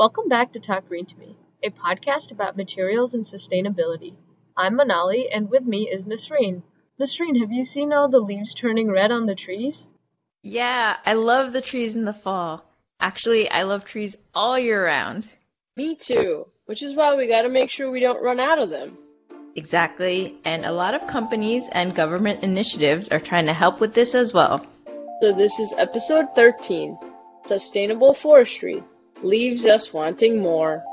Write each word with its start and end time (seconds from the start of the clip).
Welcome 0.00 0.30
back 0.30 0.54
to 0.54 0.60
Talk 0.60 0.88
Green 0.88 1.04
to 1.04 1.18
Me, 1.18 1.36
a 1.62 1.68
podcast 1.68 2.32
about 2.32 2.56
materials 2.56 3.12
and 3.12 3.22
sustainability. 3.22 4.14
I'm 4.56 4.78
Manali, 4.78 5.26
and 5.30 5.50
with 5.50 5.62
me 5.62 5.90
is 5.90 6.06
Nasreen. 6.06 6.62
Nasreen, 6.98 7.38
have 7.38 7.52
you 7.52 7.66
seen 7.66 7.92
all 7.92 8.08
the 8.08 8.18
leaves 8.18 8.54
turning 8.54 8.90
red 8.90 9.10
on 9.10 9.26
the 9.26 9.34
trees? 9.34 9.86
Yeah, 10.42 10.96
I 11.04 11.12
love 11.12 11.52
the 11.52 11.60
trees 11.60 11.96
in 11.96 12.06
the 12.06 12.14
fall. 12.14 12.64
Actually, 12.98 13.50
I 13.50 13.64
love 13.64 13.84
trees 13.84 14.16
all 14.34 14.58
year 14.58 14.82
round. 14.82 15.28
Me 15.76 15.96
too, 15.96 16.46
which 16.64 16.82
is 16.82 16.96
why 16.96 17.14
we 17.14 17.28
gotta 17.28 17.50
make 17.50 17.68
sure 17.68 17.90
we 17.90 18.00
don't 18.00 18.22
run 18.22 18.40
out 18.40 18.58
of 18.58 18.70
them. 18.70 18.96
Exactly, 19.54 20.34
and 20.46 20.64
a 20.64 20.72
lot 20.72 20.94
of 20.94 21.08
companies 21.08 21.68
and 21.70 21.94
government 21.94 22.42
initiatives 22.42 23.10
are 23.10 23.20
trying 23.20 23.44
to 23.44 23.52
help 23.52 23.80
with 23.80 23.92
this 23.92 24.14
as 24.14 24.32
well. 24.32 24.64
So 25.20 25.34
this 25.34 25.58
is 25.58 25.74
episode 25.76 26.28
13, 26.34 26.98
Sustainable 27.46 28.14
Forestry, 28.14 28.82
leaves 29.22 29.66
us 29.66 29.92
wanting 29.92 30.40
more. 30.40 30.84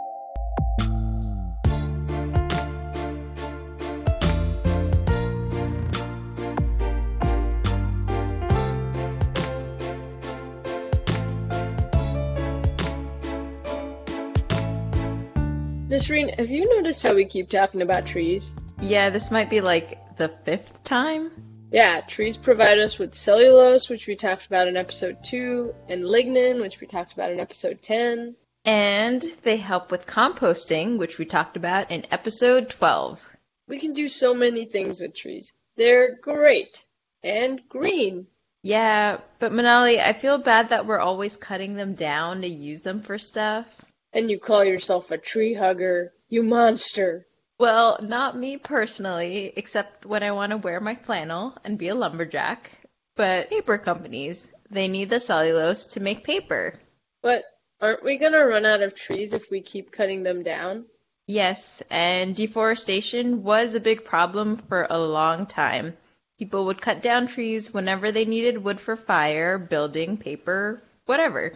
Nasreen, 15.90 16.38
have 16.38 16.50
you 16.50 16.70
noticed 16.76 17.02
how 17.02 17.16
we 17.16 17.26
keep 17.26 17.50
talking 17.50 17.82
about 17.82 18.06
trees? 18.06 18.56
Yeah, 18.82 19.10
this 19.10 19.32
might 19.32 19.50
be 19.50 19.62
like 19.62 20.18
the 20.18 20.30
fifth 20.30 20.84
time. 20.84 21.47
Yeah, 21.72 22.02
trees 22.02 22.38
provide 22.38 22.80
us 22.80 22.98
with 22.98 23.14
cellulose, 23.14 23.90
which 23.90 24.08
we 24.08 24.16
talked 24.16 24.46
about 24.46 24.68
in 24.68 24.78
episode 24.78 25.18
2, 25.26 25.74
and 25.90 26.04
lignin, 26.04 26.62
which 26.62 26.80
we 26.80 26.88
talked 26.88 27.14
about 27.14 27.32
in 27.32 27.40
episode 27.40 27.82
10. 27.82 28.36
And 28.64 29.22
they 29.44 29.58
help 29.58 29.92
with 29.92 30.08
composting, 30.08 30.98
which 30.98 31.18
we 31.18 31.26
talked 31.26 31.58
about 31.58 31.92
in 31.92 32.06
episode 32.12 32.70
12. 32.70 33.28
We 33.68 33.80
can 33.80 33.94
do 33.94 34.08
so 34.08 34.34
many 34.34 34.66
things 34.66 35.02
with 35.02 35.14
trees. 35.14 35.52
They're 35.76 36.16
great 36.16 36.86
and 37.22 37.62
green. 37.68 38.28
Yeah, 38.64 39.20
but 39.40 39.52
Manali, 39.52 40.00
I 40.00 40.14
feel 40.14 40.38
bad 40.38 40.70
that 40.70 40.86
we're 40.86 41.00
always 41.00 41.38
cutting 41.38 41.76
them 41.76 41.94
down 41.94 42.42
to 42.42 42.48
use 42.48 42.82
them 42.82 43.02
for 43.02 43.18
stuff. 43.18 43.86
And 44.14 44.32
you 44.32 44.40
call 44.40 44.64
yourself 44.64 45.12
a 45.12 45.18
tree 45.18 45.54
hugger, 45.54 46.14
you 46.30 46.44
monster. 46.44 47.28
Well, 47.60 47.98
not 48.02 48.38
me 48.38 48.58
personally, 48.58 49.52
except 49.56 50.06
when 50.06 50.22
I 50.22 50.32
want 50.32 50.52
to 50.52 50.58
wear 50.58 50.80
my 50.80 50.96
flannel 50.96 51.58
and 51.64 51.80
be 51.80 51.88
a 51.88 51.96
lumberjack. 51.96 52.70
But 53.16 53.50
paper 53.50 53.80
companies, 53.80 54.52
they 54.70 54.88
need 54.88 55.10
the 55.10 55.20
cellulose 55.20 55.88
to 55.94 56.00
make 56.00 56.24
paper. 56.24 56.80
But 57.24 57.44
aren't 57.82 58.04
we 58.04 58.18
gonna 58.18 58.46
run 58.46 58.66
out 58.66 58.84
of 58.84 58.94
trees 58.94 59.34
if 59.34 59.50
we 59.50 59.62
keep 59.62 59.92
cutting 59.92 60.22
them 60.22 60.44
down? 60.44 60.86
Yes, 61.26 61.82
and 61.90 62.36
deforestation 62.36 63.44
was 63.44 63.74
a 63.74 63.80
big 63.80 64.06
problem 64.06 64.58
for 64.58 64.86
a 64.88 65.00
long 65.00 65.48
time. 65.48 65.98
People 66.38 66.66
would 66.66 66.80
cut 66.80 67.02
down 67.02 67.26
trees 67.26 67.74
whenever 67.74 68.12
they 68.12 68.26
needed 68.26 68.64
wood 68.64 68.80
for 68.80 68.96
fire, 68.96 69.58
building, 69.58 70.18
paper, 70.18 70.84
whatever. 71.06 71.54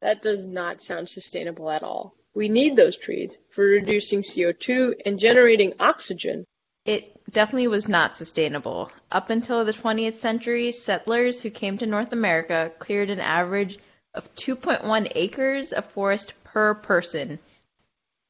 That 0.00 0.22
does 0.22 0.46
not 0.46 0.80
sound 0.80 1.10
sustainable 1.10 1.70
at 1.70 1.82
all. 1.82 2.16
We 2.34 2.48
need 2.48 2.76
those 2.76 2.96
trees 2.96 3.36
for 3.50 3.64
reducing 3.64 4.22
CO2 4.22 5.02
and 5.04 5.18
generating 5.18 5.74
oxygen. 5.78 6.46
It 6.84 7.22
definitely 7.30 7.68
was 7.68 7.88
not 7.88 8.16
sustainable. 8.16 8.90
Up 9.10 9.30
until 9.30 9.64
the 9.64 9.72
20th 9.72 10.14
century, 10.14 10.72
settlers 10.72 11.42
who 11.42 11.50
came 11.50 11.78
to 11.78 11.86
North 11.86 12.12
America 12.12 12.72
cleared 12.78 13.10
an 13.10 13.20
average 13.20 13.78
of 14.14 14.34
2.1 14.34 15.12
acres 15.14 15.72
of 15.72 15.84
forest 15.86 16.32
per 16.44 16.74
person. 16.74 17.38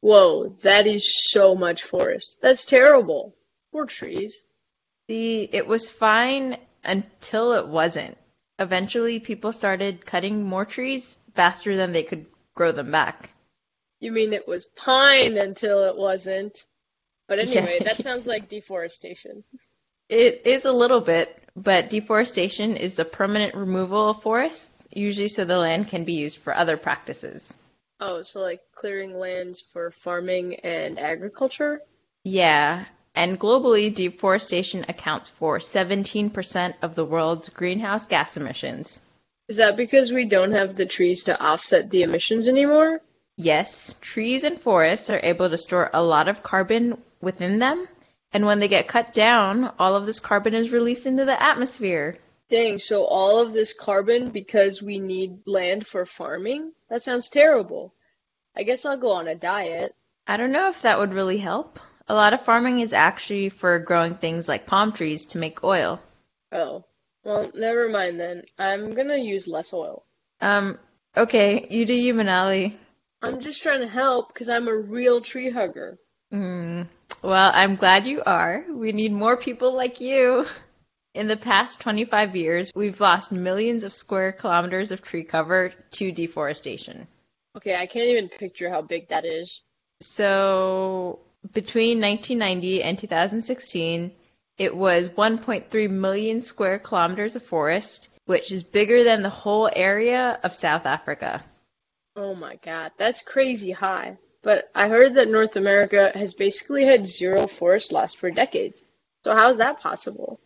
Whoa, 0.01 0.49
that 0.63 0.87
is 0.87 1.31
so 1.31 1.55
much 1.55 1.85
forest. 1.85 2.39
That's 2.41 2.67
terrible. 2.67 3.35
Poor 3.71 3.87
trees. 3.87 4.49
See, 5.09 5.49
it 5.51 5.67
was 5.67 5.91
fine 5.91 6.59
until 6.85 7.53
it 7.53 7.69
wasn't. 7.69 8.19
Eventually, 8.59 9.21
people 9.21 9.53
started 9.53 10.05
cutting 10.05 10.43
more 10.43 10.65
trees 10.65 11.17
faster 11.35 11.77
than 11.77 11.93
they 11.93 12.03
could 12.03 12.27
grow 12.55 12.73
them 12.73 12.91
back. 12.91 13.31
You 14.03 14.11
mean 14.11 14.33
it 14.33 14.49
was 14.49 14.65
pine 14.65 15.39
until 15.39 15.85
it 15.85 15.97
wasn't? 15.97 16.65
But 17.29 17.39
anyway, 17.39 17.79
Yeah. 17.79 17.85
that 17.85 18.03
sounds 18.03 18.27
like 18.27 18.49
deforestation. 18.49 19.45
It 20.09 20.43
is 20.45 20.65
a 20.65 20.73
little 20.73 21.01
bit, 21.01 21.29
but 21.55 21.89
deforestation 21.89 22.77
is 22.77 22.97
the 22.97 23.05
permanent 23.05 23.55
removal 23.55 24.11
of 24.11 24.21
forests, 24.21 24.73
usually 24.91 25.29
so 25.29 25.45
the 25.45 25.57
land 25.57 25.87
can 25.87 26.05
be 26.05 26.15
used 26.15 26.39
for 26.39 26.53
other 26.53 26.77
practices. 26.77 27.55
Oh, 28.01 28.23
so 28.23 28.41
like 28.41 28.61
clearing 28.75 29.17
lands 29.17 29.61
for 29.61 29.93
farming 29.93 30.57
and 30.65 30.99
agriculture? 30.99 31.81
Yeah, 32.25 32.87
and 33.15 33.39
globally, 33.39 33.95
deforestation 33.95 34.85
accounts 34.89 35.29
for 35.29 35.59
17% 35.59 36.75
of 36.83 36.97
the 36.97 37.05
world's 37.05 37.51
greenhouse 37.51 38.09
gas 38.09 38.37
emissions. 38.37 39.01
Is 39.47 39.59
that 39.59 39.77
because 39.77 40.11
we 40.11 40.25
don't 40.25 40.53
have 40.53 40.75
the 40.75 40.87
trees 40.87 41.25
to 41.25 41.41
offset 41.41 41.89
the 41.89 42.03
emissions 42.03 42.49
anymore? 42.49 43.01
Yes, 43.37 43.97
trees 44.01 44.45
and 44.45 44.61
forests 44.61 45.09
are 45.11 45.21
able 45.23 45.49
to 45.49 45.57
store 45.57 45.91
a 45.93 46.03
lot 46.03 46.29
of 46.29 46.43
carbon 46.43 47.01
within 47.21 47.59
them, 47.59 47.89
and 48.33 48.45
when 48.45 48.61
they 48.61 48.69
get 48.69 48.89
cut 48.89 49.15
down, 49.15 49.73
all 49.79 49.97
of 49.97 50.07
this 50.07 50.21
carbon 50.21 50.55
is 50.55 50.71
released 50.71 51.07
into 51.07 51.25
the 51.25 51.43
atmosphere. 51.43 52.19
Dang, 52.51 52.79
so 52.79 53.05
all 53.05 53.41
of 53.41 53.55
this 53.55 53.73
carbon 53.73 54.31
because 54.31 54.83
we 54.83 54.99
need 54.99 55.39
land 55.47 55.87
for 55.87 56.05
farming? 56.05 56.73
That 56.91 57.03
sounds 57.03 57.31
terrible. 57.31 57.95
I 58.55 58.65
guess 58.65 58.85
I'll 58.85 58.99
go 58.99 59.13
on 59.13 59.29
a 59.29 59.35
diet. 59.35 59.95
I 60.27 60.37
don't 60.37 60.53
know 60.53 60.69
if 60.69 60.83
that 60.83 60.99
would 60.99 61.15
really 61.15 61.39
help. 61.39 61.81
A 62.09 62.15
lot 62.15 62.35
of 62.35 62.43
farming 62.43 62.81
is 62.81 62.93
actually 62.93 63.49
for 63.49 63.79
growing 63.79 64.15
things 64.15 64.49
like 64.49 64.67
palm 64.67 64.93
trees 64.93 65.27
to 65.29 65.39
make 65.39 65.65
oil. 65.65 66.01
Oh, 66.53 66.85
well, 67.25 67.51
never 67.55 67.89
mind 67.89 68.21
then. 68.21 68.43
I'm 68.59 68.95
gonna 68.95 69.17
use 69.17 69.49
less 69.49 69.73
oil. 69.73 70.05
Um, 70.41 70.79
okay, 71.17 71.67
you 71.71 71.87
do 71.87 71.95
you, 71.95 72.13
Manali. 72.13 72.75
I'm 73.23 73.41
just 73.41 73.63
trying 73.63 73.81
to 73.81 73.89
help 73.89 74.33
because 74.33 74.49
I'm 74.49 74.67
a 74.67 74.77
real 74.77 75.21
tree 75.21 75.51
hugger. 75.51 75.99
Mm, 76.33 76.89
well, 77.23 77.51
I'm 77.55 77.77
glad 77.77 78.07
you 78.07 78.23
are. 78.25 78.65
We 78.69 78.93
need 78.93 79.13
more 79.13 79.37
people 79.37 79.75
like 79.75 80.01
you. 80.01 80.47
In 81.15 81.29
the 81.29 81.37
past 81.37 81.83
25 81.83 82.35
years, 82.35 82.73
we've 82.75 83.01
lost 83.01 83.33
millions 83.33 83.85
of 83.85 83.93
square 83.93 84.33
kilometers 84.33 84.91
of 84.91 85.03
tree 85.03 85.25
cover 85.25 85.73
to 85.93 86.11
deforestation. 86.11 87.07
Okay, 87.57 87.77
I 87.77 87.87
can't 87.87 88.09
even 88.09 88.29
picture 88.29 88.71
how 88.71 88.81
big 88.81 89.09
that 89.11 89.27
is. 89.27 89.63
So, 90.01 91.21
between 91.53 92.01
1990 92.01 92.83
and 92.83 92.99
2016, 92.99 94.13
it 94.59 94.75
was 94.75 95.09
1.3 95.09 95.91
million 95.91 96.41
square 96.41 96.79
kilometers 96.79 97.37
of 97.37 97.43
forest, 97.43 98.09
which 98.25 98.51
is 98.51 98.65
bigger 98.65 99.05
than 99.05 99.23
the 99.23 99.29
whole 99.29 99.71
area 99.71 100.41
of 100.43 100.55
South 100.55 100.87
Africa. 100.87 101.45
Oh 102.15 102.35
my 102.35 102.57
god, 102.57 102.93
that's 102.99 103.23
crazy 103.23 103.71
high. 103.71 104.19
But 104.43 104.71
I 104.75 104.89
heard 104.89 105.15
that 105.15 105.29
North 105.29 105.57
America 105.57 106.11
has 106.15 106.35
basically 106.35 106.85
had 106.85 107.07
zero 107.07 107.47
forest 107.47 107.93
loss 107.93 108.13
for 108.13 108.31
decades. 108.31 108.83
So 109.25 109.35
how 109.35 109.49
is 109.49 109.59
that 109.59 109.81
possible? 109.81 110.41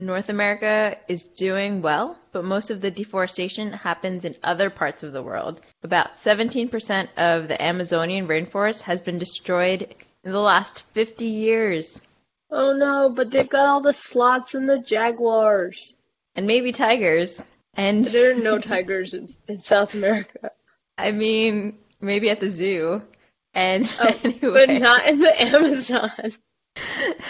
North 0.00 0.28
America 0.28 0.96
is 1.08 1.24
doing 1.24 1.82
well, 1.82 2.16
but 2.32 2.44
most 2.44 2.70
of 2.70 2.80
the 2.80 2.90
deforestation 2.90 3.72
happens 3.72 4.24
in 4.24 4.36
other 4.42 4.70
parts 4.70 5.02
of 5.02 5.12
the 5.12 5.22
world. 5.22 5.60
About 5.82 6.14
17% 6.14 7.08
of 7.16 7.48
the 7.48 7.60
Amazonian 7.60 8.28
rainforest 8.28 8.82
has 8.82 9.02
been 9.02 9.18
destroyed 9.18 9.94
in 10.22 10.32
the 10.32 10.40
last 10.40 10.90
50 10.92 11.26
years. 11.26 12.00
Oh 12.50 12.72
no, 12.72 13.10
but 13.10 13.30
they've 13.30 13.48
got 13.48 13.66
all 13.66 13.82
the 13.82 13.92
sloths 13.92 14.54
and 14.54 14.68
the 14.68 14.78
jaguars. 14.78 15.94
And 16.34 16.46
maybe 16.46 16.72
tigers. 16.72 17.44
And 17.74 18.04
There 18.04 18.30
are 18.30 18.34
no 18.34 18.58
tigers 18.58 19.14
in, 19.14 19.28
in 19.48 19.60
South 19.60 19.94
America. 19.94 20.52
I 20.98 21.12
mean, 21.12 21.78
maybe 22.00 22.28
at 22.30 22.40
the 22.40 22.48
zoo. 22.50 23.02
And 23.54 23.90
Oh, 23.98 24.20
anyway, 24.24 24.66
but 24.66 24.70
not 24.80 25.06
in 25.08 25.20
the 25.20 25.42
Amazon. 25.42 26.10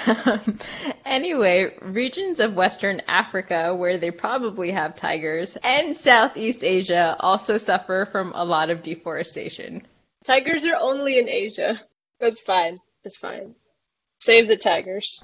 Um, 0.07 0.59
anyway, 1.05 1.75
regions 1.81 2.41
of 2.41 2.55
Western 2.55 3.01
Africa, 3.09 3.75
where 3.75 3.97
they 3.97 4.11
probably 4.11 4.71
have 4.71 4.95
tigers, 4.95 5.57
and 5.57 5.97
Southeast 5.97 6.63
Asia 6.63 7.17
also 7.19 7.57
suffer 7.57 8.09
from 8.11 8.33
a 8.35 8.45
lot 8.45 8.71
of 8.71 8.83
deforestation. 8.83 9.87
Tigers 10.25 10.67
are 10.67 10.77
only 10.79 11.19
in 11.19 11.29
Asia. 11.29 11.81
That's 12.21 12.41
fine. 12.41 12.81
That's 13.05 13.17
fine. 13.17 13.55
Save 14.21 14.49
the 14.49 14.57
tigers. 14.57 15.23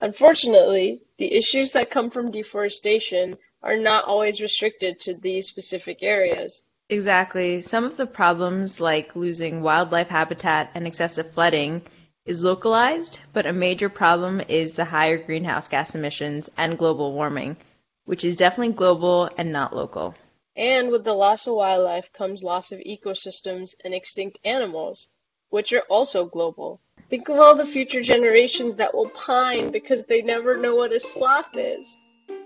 Unfortunately, 0.00 1.00
the 1.18 1.32
issues 1.32 1.72
that 1.72 1.90
come 1.90 2.10
from 2.10 2.30
deforestation 2.30 3.38
are 3.62 3.76
not 3.76 4.04
always 4.04 4.40
restricted 4.40 4.98
to 5.00 5.14
these 5.14 5.46
specific 5.46 6.02
areas. 6.02 6.62
Exactly. 6.92 7.62
Some 7.62 7.84
of 7.84 7.96
the 7.96 8.04
problems, 8.04 8.78
like 8.78 9.16
losing 9.16 9.62
wildlife 9.62 10.08
habitat 10.08 10.72
and 10.74 10.86
excessive 10.86 11.32
flooding, 11.32 11.80
is 12.26 12.44
localized, 12.44 13.18
but 13.32 13.46
a 13.46 13.52
major 13.54 13.88
problem 13.88 14.42
is 14.46 14.76
the 14.76 14.84
higher 14.84 15.16
greenhouse 15.16 15.70
gas 15.70 15.94
emissions 15.94 16.50
and 16.58 16.76
global 16.76 17.14
warming, 17.14 17.56
which 18.04 18.26
is 18.26 18.36
definitely 18.36 18.74
global 18.74 19.30
and 19.38 19.50
not 19.50 19.74
local. 19.74 20.14
And 20.54 20.90
with 20.90 21.04
the 21.04 21.14
loss 21.14 21.46
of 21.46 21.54
wildlife 21.54 22.12
comes 22.12 22.42
loss 22.42 22.72
of 22.72 22.80
ecosystems 22.80 23.74
and 23.82 23.94
extinct 23.94 24.38
animals, 24.44 25.08
which 25.48 25.72
are 25.72 25.86
also 25.88 26.26
global. 26.26 26.78
Think 27.08 27.30
of 27.30 27.38
all 27.38 27.54
the 27.54 27.64
future 27.64 28.02
generations 28.02 28.74
that 28.74 28.94
will 28.94 29.08
pine 29.08 29.70
because 29.70 30.04
they 30.04 30.20
never 30.20 30.58
know 30.58 30.76
what 30.76 30.92
a 30.92 31.00
sloth 31.00 31.56
is. 31.56 31.96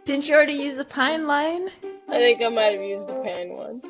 Didn't 0.04 0.28
you 0.28 0.36
already 0.36 0.52
use 0.52 0.76
the 0.76 0.84
pine 0.84 1.26
line? 1.26 1.68
I 2.08 2.18
think 2.18 2.40
I 2.42 2.48
might 2.48 2.74
have 2.74 2.80
used 2.80 3.08
the 3.08 3.14
pine 3.14 3.52
one. 3.52 3.82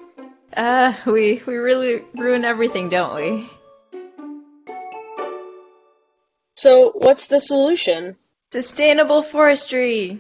Uh, 0.57 0.95
we 1.07 1.43
we 1.47 1.57
really 1.57 2.03
ruin 2.15 2.45
everything, 2.45 2.89
don't 2.89 3.15
we? 3.15 3.47
So, 6.57 6.93
what's 6.95 7.27
the 7.27 7.41
solution? 7.41 8.17
Sustainable 8.51 9.23
forestry. 9.23 10.19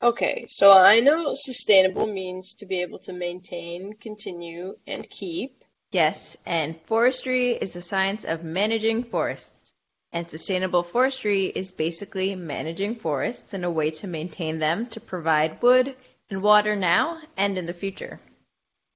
Okay, 0.00 0.46
so 0.48 0.70
I 0.70 1.00
know 1.00 1.32
sustainable 1.34 2.06
means 2.06 2.54
to 2.54 2.66
be 2.66 2.80
able 2.80 3.00
to 3.00 3.12
maintain, 3.12 3.94
continue, 3.94 4.76
and 4.86 5.10
keep. 5.10 5.64
Yes, 5.90 6.36
and 6.46 6.80
forestry 6.86 7.48
is 7.50 7.72
the 7.72 7.82
science 7.82 8.24
of 8.24 8.44
managing 8.44 9.02
forests. 9.02 9.72
And 10.12 10.30
sustainable 10.30 10.84
forestry 10.84 11.46
is 11.46 11.72
basically 11.72 12.36
managing 12.36 12.94
forests 12.94 13.52
in 13.52 13.64
a 13.64 13.70
way 13.70 13.90
to 13.92 14.06
maintain 14.06 14.60
them 14.60 14.86
to 14.86 15.00
provide 15.00 15.60
wood 15.60 15.96
and 16.30 16.40
water 16.40 16.76
now 16.76 17.20
and 17.36 17.58
in 17.58 17.66
the 17.66 17.74
future. 17.74 18.20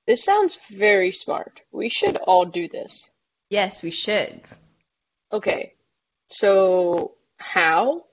This 0.06 0.24
sounds 0.24 0.58
very 0.70 1.12
smart. 1.12 1.60
We 1.72 1.88
should 1.88 2.16
all 2.16 2.44
do 2.44 2.68
this. 2.68 3.10
Yes, 3.50 3.82
we 3.82 3.90
should. 3.90 4.40
Okay, 5.32 5.74
so 6.28 7.12
how? 7.38 8.04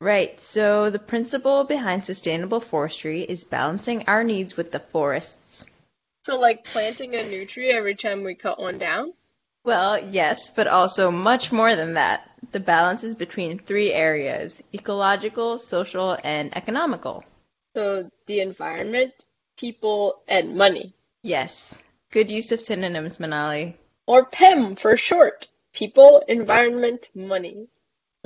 Right, 0.00 0.38
so 0.40 0.90
the 0.90 0.98
principle 0.98 1.64
behind 1.64 2.04
sustainable 2.04 2.60
forestry 2.60 3.22
is 3.22 3.44
balancing 3.44 4.04
our 4.06 4.24
needs 4.24 4.56
with 4.56 4.72
the 4.72 4.80
forests. 4.80 5.66
So, 6.24 6.38
like 6.38 6.64
planting 6.64 7.14
a 7.14 7.22
new 7.22 7.44
tree 7.46 7.70
every 7.70 7.94
time 7.94 8.24
we 8.24 8.34
cut 8.34 8.58
one 8.58 8.78
down? 8.78 9.12
Well, 9.64 9.98
yes, 9.98 10.50
but 10.50 10.66
also 10.66 11.10
much 11.10 11.52
more 11.52 11.74
than 11.74 11.94
that. 11.94 12.22
The 12.52 12.60
balance 12.60 13.04
is 13.04 13.14
between 13.14 13.58
three 13.58 13.92
areas 13.92 14.62
ecological, 14.72 15.58
social, 15.58 16.18
and 16.24 16.56
economical. 16.56 17.24
So, 17.74 18.10
the 18.26 18.40
environment, 18.40 19.12
people, 19.58 20.22
and 20.28 20.56
money. 20.56 20.94
Yes, 21.24 21.82
good 22.10 22.30
use 22.30 22.52
of 22.52 22.60
synonyms, 22.60 23.16
Manali. 23.16 23.72
Or 24.06 24.26
PEM 24.26 24.76
for 24.76 24.98
short 24.98 25.48
people, 25.72 26.22
environment, 26.28 27.08
money. 27.14 27.68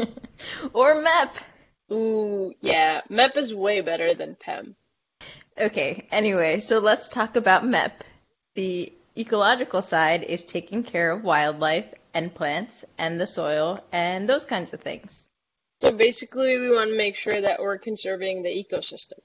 or 0.72 0.96
MEP. 0.96 1.30
Ooh, 1.92 2.52
yeah, 2.60 3.02
MEP 3.08 3.36
is 3.36 3.54
way 3.54 3.82
better 3.82 4.14
than 4.14 4.34
PEM. 4.34 4.74
Okay, 5.56 6.08
anyway, 6.10 6.58
so 6.58 6.80
let's 6.80 7.06
talk 7.06 7.36
about 7.36 7.62
MEP. 7.62 7.92
The 8.56 8.92
ecological 9.16 9.80
side 9.80 10.24
is 10.24 10.44
taking 10.44 10.82
care 10.82 11.12
of 11.12 11.22
wildlife 11.22 11.94
and 12.12 12.34
plants 12.34 12.84
and 12.98 13.20
the 13.20 13.28
soil 13.28 13.78
and 13.92 14.28
those 14.28 14.44
kinds 14.44 14.72
of 14.72 14.80
things. 14.80 15.28
So 15.80 15.92
basically, 15.92 16.58
we 16.58 16.70
want 16.70 16.90
to 16.90 16.96
make 16.96 17.14
sure 17.14 17.40
that 17.40 17.60
we're 17.60 17.78
conserving 17.78 18.42
the 18.42 18.50
ecosystem. 18.50 19.20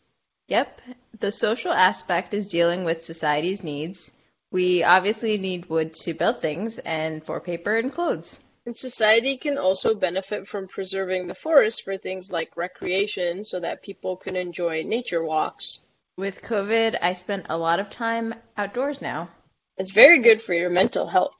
Yep. 0.47 0.79
The 1.23 1.31
social 1.31 1.71
aspect 1.71 2.33
is 2.33 2.49
dealing 2.49 2.83
with 2.83 3.05
society's 3.05 3.63
needs. 3.63 4.11
We 4.51 4.83
obviously 4.83 5.37
need 5.37 5.69
wood 5.69 5.93
to 6.03 6.13
build 6.13 6.41
things 6.41 6.79
and 6.79 7.23
for 7.23 7.39
paper 7.39 7.77
and 7.77 7.93
clothes. 7.93 8.41
And 8.65 8.75
society 8.75 9.37
can 9.37 9.57
also 9.57 9.95
benefit 9.95 10.49
from 10.49 10.67
preserving 10.67 11.27
the 11.27 11.33
forest 11.33 11.83
for 11.83 11.95
things 11.95 12.29
like 12.29 12.57
recreation 12.57 13.45
so 13.45 13.61
that 13.61 13.83
people 13.83 14.17
can 14.17 14.35
enjoy 14.35 14.83
nature 14.83 15.23
walks. 15.23 15.79
With 16.17 16.41
COVID, 16.41 16.97
I 17.01 17.13
spent 17.13 17.45
a 17.47 17.57
lot 17.57 17.79
of 17.79 17.89
time 17.89 18.35
outdoors 18.57 19.01
now. 19.01 19.29
It's 19.77 19.91
very 19.91 20.19
good 20.19 20.41
for 20.41 20.53
your 20.53 20.69
mental 20.69 21.07
health. 21.07 21.37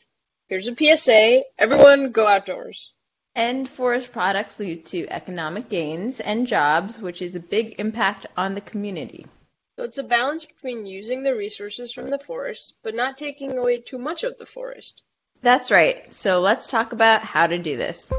Here's 0.47 0.69
a 0.69 0.75
PSA 0.77 1.43
everyone 1.59 2.13
go 2.13 2.25
outdoors. 2.25 2.93
And 3.35 3.69
forest 3.69 4.13
products 4.13 4.61
lead 4.61 4.85
to 4.85 5.09
economic 5.09 5.67
gains 5.67 6.21
and 6.21 6.47
jobs, 6.47 7.01
which 7.01 7.21
is 7.21 7.35
a 7.35 7.41
big 7.41 7.81
impact 7.81 8.27
on 8.37 8.55
the 8.55 8.61
community. 8.61 9.25
So 9.83 9.87
it's 9.87 9.97
a 9.97 10.03
balance 10.03 10.45
between 10.45 10.85
using 10.85 11.23
the 11.23 11.35
resources 11.35 11.91
from 11.91 12.09
the 12.09 12.17
forest, 12.17 12.75
but 12.83 12.95
not 12.95 13.17
taking 13.17 13.57
away 13.57 13.81
too 13.81 13.97
much 13.97 14.23
of 14.23 14.37
the 14.37 14.45
forest. 14.45 15.01
That's 15.41 15.71
right. 15.71 16.13
So 16.13 16.39
let's 16.39 16.71
talk 16.71 16.93
about 16.93 17.21
how 17.21 17.47
to 17.47 17.57
do 17.57 17.75
this. 17.75 18.09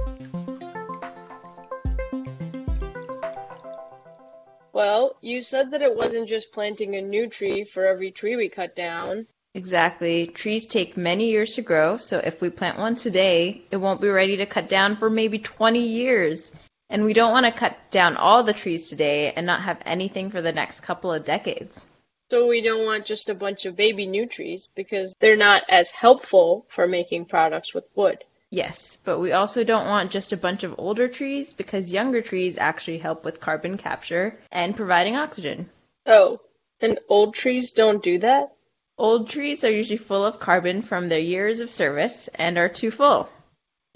Well, 4.75 5.17
you 5.23 5.41
said 5.41 5.71
that 5.71 5.81
it 5.81 5.97
wasn't 5.97 6.29
just 6.29 6.53
planting 6.53 6.97
a 6.97 7.01
new 7.01 7.31
tree 7.31 7.65
for 7.65 7.87
every 7.87 8.11
tree 8.11 8.37
we 8.37 8.51
cut 8.51 8.77
down. 8.77 9.27
Exactly. 9.55 10.27
Trees 10.27 10.67
take 10.67 10.99
many 10.99 11.31
years 11.31 11.55
to 11.55 11.63
grow, 11.63 11.97
so 11.97 12.19
if 12.19 12.43
we 12.43 12.51
plant 12.51 12.77
one 12.77 12.95
today, 12.95 13.63
it 13.71 13.79
won't 13.79 14.03
be 14.03 14.09
ready 14.09 14.37
to 14.37 14.45
cut 14.45 14.69
down 14.69 14.97
for 14.97 15.09
maybe 15.09 15.39
20 15.39 15.81
years. 15.81 16.53
And 16.95 17.05
we 17.05 17.13
don't 17.13 17.33
want 17.33 17.45
to 17.45 17.51
cut 17.51 17.77
down 17.91 18.17
all 18.17 18.45
the 18.45 18.53
trees 18.53 18.89
today 18.89 19.33
and 19.33 19.45
not 19.45 19.65
have 19.65 19.83
anything 19.85 20.31
for 20.31 20.41
the 20.41 20.53
next 20.53 20.83
couple 20.83 21.13
of 21.13 21.25
decades. 21.25 21.89
So 22.31 22.47
we 22.47 22.63
don't 22.63 22.87
want 22.87 23.05
just 23.05 23.29
a 23.29 23.35
bunch 23.35 23.67
of 23.67 23.75
baby 23.75 24.07
new 24.07 24.27
trees 24.27 24.69
because 24.77 25.13
they're 25.19 25.37
not 25.37 25.65
as 25.69 25.91
helpful 25.91 26.67
for 26.69 26.87
making 26.87 27.25
products 27.25 27.75
with 27.75 27.83
wood. 27.97 28.23
Yes, 28.53 28.97
but 29.05 29.19
we 29.19 29.33
also 29.33 29.65
don't 29.65 29.89
want 29.89 30.13
just 30.13 30.33
a 30.33 30.37
bunch 30.37 30.63
of 30.63 30.77
older 30.79 31.09
trees 31.09 31.53
because 31.53 31.93
younger 31.93 32.23
trees 32.23 32.59
actually 32.59 32.99
help 32.99 33.25
with 33.25 33.41
carbon 33.41 33.77
capture 33.77 34.39
and 34.53 34.77
providing 34.77 35.17
oxygen. 35.17 35.69
Oh, 36.07 36.39
and 36.81 37.01
old 37.09 37.35
trees 37.35 37.73
don't 37.73 38.05
do 38.05 38.19
that? 38.19 38.55
Old 38.97 39.29
trees 39.29 39.65
are 39.65 39.71
usually 39.73 39.97
full 39.97 40.25
of 40.25 40.39
carbon 40.39 40.81
from 40.81 41.09
their 41.09 41.19
years 41.19 41.59
of 41.59 41.71
service 41.71 42.29
and 42.29 42.57
are 42.57 42.69
too 42.69 42.93
full. 42.93 43.29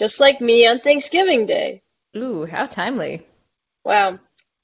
Just 0.01 0.19
like 0.19 0.41
me 0.41 0.67
on 0.67 0.81
Thanksgiving 0.81 1.47
Day. 1.47 1.85
Ooh, 2.16 2.46
how 2.46 2.66
timely. 2.66 3.26
Wow. 3.84 4.19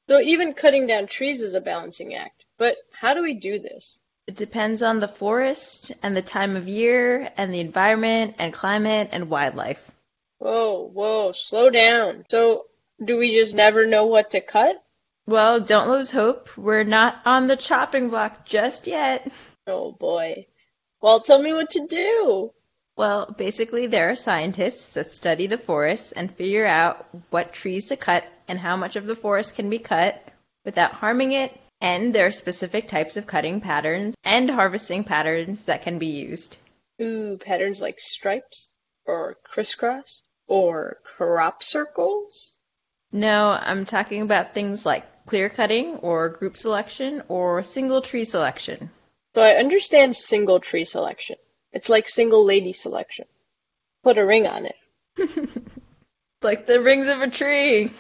So 0.09 0.21
even 0.21 0.53
cutting 0.53 0.87
down 0.87 1.07
trees 1.07 1.43
is 1.43 1.55
a 1.55 1.61
balancing 1.61 2.15
act. 2.15 2.45
But 2.59 2.77
how 2.93 3.15
do 3.15 3.23
we 3.23 3.35
do 3.35 3.59
this? 3.59 3.99
It 4.27 4.37
depends 4.37 4.83
on 4.83 5.01
the 5.01 5.09
forest 5.09 5.93
and 6.03 6.17
the 6.17 6.23
time 6.23 6.57
of 6.57 6.69
year 6.69 7.31
and 7.37 7.53
the 7.53 7.61
environment 7.61 8.37
and 8.39 8.53
climate 8.53 9.11
and 9.13 9.29
wildlife. 9.29 9.91
Whoa, 10.39 10.89
whoa, 10.93 11.33
slow 11.33 11.71
down. 11.71 12.25
So, 12.31 12.67
do 13.05 13.19
we 13.19 13.35
just 13.35 13.55
never 13.55 13.87
know 13.87 14.07
what 14.07 14.31
to 14.31 14.41
cut? 14.41 14.83
Well, 15.27 15.61
don't 15.61 15.91
lose 15.91 16.11
hope. 16.11 16.57
We're 16.57 16.85
not 16.85 17.21
on 17.25 17.47
the 17.47 17.57
chopping 17.57 18.11
block 18.11 18.45
just 18.45 18.87
yet. 18.87 19.31
Oh 19.67 19.93
boy. 19.93 20.47
Well, 21.01 21.21
tell 21.21 21.41
me 21.43 21.53
what 21.53 21.71
to 21.71 21.87
do. 21.87 22.53
Well, 22.97 23.35
basically, 23.37 23.89
there 23.89 24.11
are 24.11 24.15
scientists 24.15 24.93
that 24.93 25.13
study 25.13 25.49
the 25.49 25.59
forests 25.59 26.13
and 26.13 26.35
figure 26.35 26.67
out 26.67 27.07
what 27.31 27.53
trees 27.53 27.87
to 27.87 27.97
cut 27.97 28.25
and 28.47 28.59
how 28.59 28.77
much 28.77 28.97
of 28.97 29.07
the 29.07 29.17
forest 29.17 29.57
can 29.57 29.69
be 29.69 29.81
cut 29.81 30.23
without 30.65 30.93
harming 30.93 31.33
it. 31.33 31.59
And 31.81 32.15
there 32.15 32.27
are 32.27 32.31
specific 32.31 32.89
types 32.89 33.17
of 33.17 33.27
cutting 33.27 33.61
patterns 33.61 34.15
and 34.23 34.49
harvesting 34.49 35.05
patterns 35.05 35.65
that 35.65 35.83
can 35.83 35.99
be 35.99 36.07
used. 36.07 36.57
Ooh, 37.03 37.37
patterns 37.37 37.81
like 37.81 37.99
stripes 37.99 38.73
or 39.05 39.37
crisscross 39.45 40.23
or 40.47 40.99
crop 41.17 41.63
circles? 41.63 42.61
No, 43.13 43.51
I'm 43.51 43.85
talking 43.85 44.23
about 44.23 44.55
things 44.55 44.87
like 44.87 45.05
clear 45.27 45.49
cutting 45.49 45.97
or 45.97 46.29
group 46.29 46.57
selection 46.57 47.23
or 47.29 47.63
single 47.63 48.03
tree 48.03 48.25
selection. 48.25 48.91
So 49.35 49.43
I 49.43 49.57
understand 49.57 50.17
single 50.17 50.61
tree 50.61 50.85
selection. 50.85 51.37
It's 51.75 51.89
like 51.89 52.09
single 52.09 52.45
lady 52.45 52.73
selection. 52.73 53.27
Put 54.05 54.17
a 54.17 54.25
ring 54.25 54.47
on 54.47 54.67
it. 54.67 54.77
like 56.43 56.67
the 56.67 56.81
rings 56.81 57.09
of 57.09 57.21
a 57.21 57.29
tree. 57.29 57.91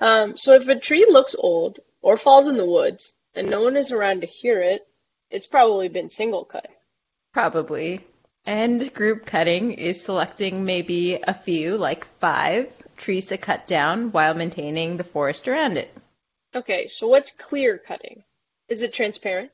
Um, 0.00 0.36
so 0.36 0.54
if 0.54 0.68
a 0.68 0.78
tree 0.78 1.06
looks 1.08 1.36
old 1.38 1.78
or 2.02 2.16
falls 2.16 2.48
in 2.48 2.56
the 2.56 2.66
woods 2.66 3.14
and 3.34 3.48
no 3.48 3.62
one 3.62 3.76
is 3.76 3.92
around 3.92 4.22
to 4.22 4.26
hear 4.26 4.60
it, 4.60 4.86
it's 5.30 5.46
probably 5.46 5.88
been 5.88 6.10
single 6.10 6.44
cut. 6.44 6.66
Probably. 7.32 8.04
And 8.44 8.92
group 8.92 9.24
cutting 9.24 9.72
is 9.72 10.02
selecting 10.02 10.64
maybe 10.64 11.14
a 11.22 11.34
few, 11.34 11.76
like 11.76 12.06
five, 12.18 12.72
trees 12.96 13.26
to 13.26 13.38
cut 13.38 13.68
down 13.68 14.10
while 14.10 14.34
maintaining 14.34 14.96
the 14.96 15.04
forest 15.04 15.46
around 15.46 15.76
it. 15.76 15.94
Okay, 16.56 16.88
so 16.88 17.06
what's 17.06 17.30
clear 17.30 17.78
cutting? 17.78 18.24
Is 18.68 18.82
it 18.82 18.92
transparent? 18.92 19.52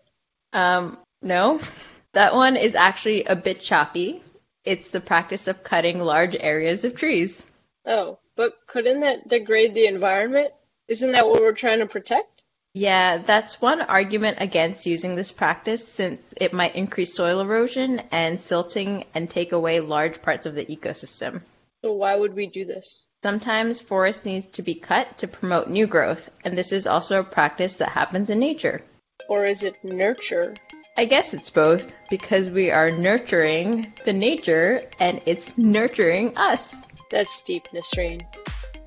Um, 0.55 0.99
no. 1.21 1.61
That 2.16 2.35
one 2.35 2.56
is 2.56 2.75
actually 2.75 3.25
a 3.25 3.37
bit 3.37 3.61
choppy. 3.61 4.23
It's 4.64 4.88
the 4.88 5.02
practice 5.02 5.49
of 5.49 5.62
cutting 5.62 5.99
large 6.00 6.35
areas 6.35 6.87
of 6.87 6.96
trees. 6.96 7.46
Oh, 7.85 8.18
but 8.37 8.54
couldn't 8.66 9.00
that 9.00 9.28
degrade 9.28 9.75
the 9.75 9.87
environment? 9.87 10.54
Isn't 10.88 11.12
that 11.12 11.28
what 11.28 11.42
we're 11.42 11.52
trying 11.52 11.80
to 11.80 11.87
protect? 11.87 12.40
Yeah, 12.73 13.18
that's 13.18 13.61
one 13.61 13.82
argument 13.82 14.38
against 14.40 14.87
using 14.87 15.14
this 15.14 15.30
practice 15.30 15.87
since 15.87 16.32
it 16.38 16.54
might 16.54 16.75
increase 16.75 17.14
soil 17.14 17.40
erosion 17.40 18.00
and 18.11 18.40
silting 18.40 19.04
and 19.12 19.28
take 19.28 19.52
away 19.52 19.80
large 19.80 20.23
parts 20.23 20.46
of 20.46 20.54
the 20.54 20.64
ecosystem. 20.64 21.42
So 21.85 21.92
why 21.92 22.16
would 22.16 22.32
we 22.32 22.46
do 22.46 22.64
this? 22.64 23.04
Sometimes 23.23 23.82
forest 23.82 24.25
needs 24.25 24.46
to 24.52 24.62
be 24.62 24.75
cut 24.75 25.18
to 25.18 25.28
promote 25.28 25.68
new 25.68 25.87
growth, 25.87 26.30
and 26.46 26.56
this 26.56 26.73
is 26.73 26.87
also 26.87 27.20
a 27.20 27.25
practice 27.25 27.76
that 27.76 27.90
happens 27.90 28.30
in 28.30 28.38
nature. 28.38 28.80
Or 29.28 29.44
is 29.44 29.64
it 29.64 29.85
nurture? 29.85 30.54
I 30.98 31.04
guess 31.04 31.34
it's 31.34 31.50
both 31.50 31.92
because 32.08 32.50
we 32.50 32.70
are 32.70 32.88
nurturing 32.88 33.92
the 34.06 34.14
nature 34.14 34.80
and 34.98 35.20
it's 35.26 35.58
nurturing 35.58 36.34
us. 36.38 36.86
That's 37.10 37.44
deep, 37.44 37.64
Nasreen. 37.74 38.22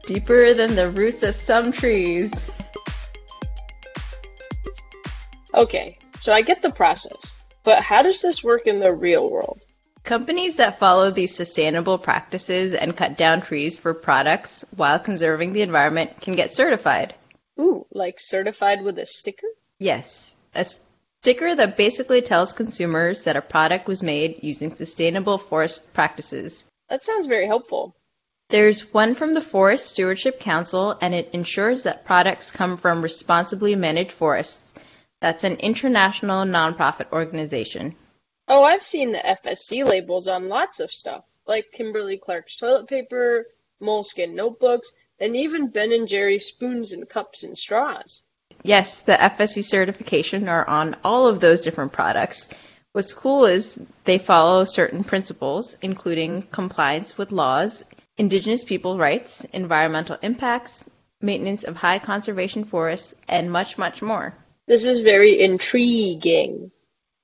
Deeper 0.06 0.56
than 0.56 0.76
the 0.76 0.90
roots 0.90 1.22
of 1.22 1.36
some 1.36 1.72
trees. 1.72 2.34
Okay, 5.54 6.00
so 6.20 6.34
I 6.34 6.42
get 6.42 6.62
the 6.62 6.72
process, 6.72 7.44
but 7.64 7.84
how 7.84 8.02
does 8.02 8.24
this 8.24 8.44
work 8.44 8.66
in 8.66 8.80
the 8.80 8.94
real 8.94 9.30
world? 9.30 9.64
Companies 10.04 10.56
that 10.56 10.80
follow 10.80 11.12
these 11.12 11.36
sustainable 11.36 12.00
practices 12.00 12.74
and 12.74 12.98
cut 12.98 13.18
down 13.18 13.42
trees 13.42 13.78
for 13.78 13.94
products 13.94 14.66
while 14.76 14.98
conserving 14.98 15.54
the 15.54 15.62
environment 15.62 16.20
can 16.22 16.36
get 16.36 16.52
certified. 16.52 17.14
Ooh, 17.60 17.86
like 17.92 18.20
certified 18.20 18.84
with 18.84 18.98
a 18.98 19.06
sticker? 19.06 19.48
Yes, 19.78 20.34
a 20.56 20.66
sticker 21.22 21.54
that 21.54 21.76
basically 21.76 22.22
tells 22.22 22.54
consumers 22.54 23.24
that 23.24 23.36
a 23.36 23.42
product 23.42 23.88
was 23.88 24.02
made 24.02 24.40
using 24.42 24.74
sustainable 24.74 25.38
forest 25.38 25.94
practices. 25.94 26.66
That 26.88 27.04
sounds 27.04 27.28
very 27.28 27.46
helpful. 27.46 27.96
There's 28.50 28.94
one 28.94 29.14
from 29.14 29.34
the 29.34 29.42
Forest 29.42 29.92
Stewardship 29.92 30.40
Council, 30.40 30.98
and 31.02 31.14
it 31.14 31.30
ensures 31.34 31.84
that 31.84 32.06
products 32.06 32.52
come 32.52 32.78
from 32.78 33.02
responsibly 33.02 33.76
managed 33.76 34.12
forests. 34.12 34.74
That's 35.22 35.44
an 35.44 35.58
international 35.58 36.46
nonprofit 36.46 37.12
organization. 37.12 37.96
Oh, 38.48 38.64
I've 38.64 38.82
seen 38.82 39.12
the 39.12 39.20
FSC 39.20 39.86
labels 39.86 40.28
on 40.28 40.48
lots 40.48 40.80
of 40.80 40.90
stuff, 40.90 41.26
like 41.46 41.72
Kimberly 41.74 42.18
Clark's 42.18 42.56
toilet 42.56 42.88
paper, 42.88 43.46
Moleskine 43.82 44.34
notebooks, 44.34 44.92
and 45.20 45.36
even 45.36 45.68
Ben 45.68 46.08
& 46.08 46.08
Jerry's 46.08 46.48
spoons 46.48 46.94
and 46.94 47.08
cups 47.08 47.44
and 47.44 47.58
straws. 47.58 48.24
Yes, 48.64 49.02
the 49.02 49.14
FSC 49.14 49.64
certification 49.64 50.50
are 50.50 50.68
on 50.68 50.98
all 51.04 51.28
of 51.28 51.40
those 51.40 51.62
different 51.62 51.94
products. 51.94 52.50
What's 52.92 53.14
cool 53.14 53.46
is 53.46 53.80
they 54.04 54.18
follow 54.18 54.64
certain 54.64 55.04
principles, 55.04 55.78
including 55.82 56.44
compliance 56.44 57.18
with 57.18 57.32
laws, 57.32 57.86
indigenous 58.18 58.64
people 58.64 58.98
rights, 58.98 59.46
environmental 59.54 60.18
impacts, 60.22 60.90
maintenance 61.22 61.64
of 61.64 61.78
high 61.78 62.00
conservation 62.00 62.66
forests, 62.66 63.16
and 63.28 63.52
much, 63.52 63.78
much 63.78 64.02
more. 64.02 64.36
This 64.68 64.84
is 64.84 65.02
very 65.02 65.40
intriguing. 65.40 66.72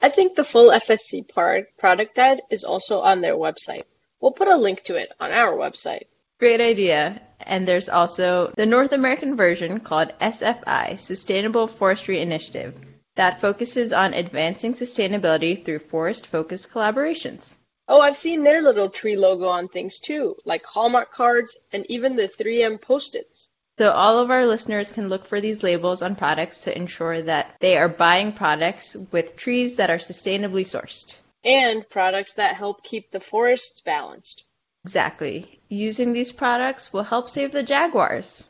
I 0.01 0.09
think 0.09 0.35
the 0.35 0.43
full 0.43 0.71
FSC 0.71 1.27
part 1.27 1.75
product 1.77 2.15
guide 2.15 2.41
is 2.49 2.63
also 2.63 2.99
on 2.99 3.21
their 3.21 3.35
website. 3.35 3.83
We'll 4.19 4.31
put 4.31 4.47
a 4.47 4.55
link 4.55 4.83
to 4.83 4.95
it 4.95 5.13
on 5.19 5.31
our 5.31 5.53
website. 5.53 6.03
Great 6.39 6.61
idea. 6.61 7.21
And 7.45 7.67
there's 7.67 7.89
also 7.89 8.51
the 8.55 8.65
North 8.65 8.91
American 8.91 9.37
version 9.37 9.79
called 9.79 10.13
SFI, 10.19 10.97
Sustainable 10.97 11.67
Forestry 11.67 12.19
Initiative, 12.21 12.73
that 13.15 13.39
focuses 13.39 13.93
on 13.93 14.13
advancing 14.13 14.73
sustainability 14.73 15.63
through 15.63 15.79
forest 15.79 16.27
focused 16.27 16.71
collaborations. 16.71 17.55
Oh, 17.87 18.01
I've 18.01 18.17
seen 18.17 18.43
their 18.43 18.61
little 18.61 18.89
tree 18.89 19.15
logo 19.15 19.45
on 19.45 19.67
things 19.67 19.99
too, 19.99 20.37
like 20.43 20.65
Hallmark 20.65 21.11
cards 21.11 21.55
and 21.71 21.85
even 21.87 22.15
the 22.15 22.27
3M 22.27 22.81
post 22.81 23.15
its. 23.15 23.51
So 23.77 23.91
all 23.91 24.19
of 24.19 24.31
our 24.31 24.45
listeners 24.47 24.91
can 24.91 25.09
look 25.09 25.25
for 25.25 25.41
these 25.41 25.61
labels 25.61 26.01
on 26.01 26.15
products 26.15 26.61
to 26.61 26.75
ensure 26.75 27.21
that 27.21 27.55
they 27.59 27.77
are 27.77 27.89
buying 27.89 28.31
products 28.31 28.95
with 29.11 29.35
trees 29.35 29.75
that 29.75 29.89
are 29.89 29.97
sustainably 29.97 30.63
sourced. 30.63 31.19
And 31.43 31.87
products 31.87 32.35
that 32.35 32.55
help 32.55 32.83
keep 32.83 33.11
the 33.11 33.19
forests 33.19 33.81
balanced. 33.81 34.45
Exactly. 34.85 35.57
Using 35.67 36.13
these 36.13 36.31
products 36.31 36.93
will 36.93 37.01
help 37.01 37.27
save 37.27 37.51
the 37.51 37.63
jaguars. 37.63 38.47